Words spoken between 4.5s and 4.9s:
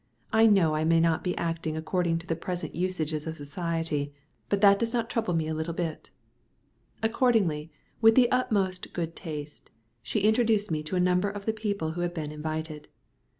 that